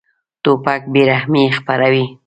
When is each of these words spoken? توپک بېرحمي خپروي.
توپک 0.43 0.81
بېرحمي 0.93 1.43
خپروي. 1.57 2.05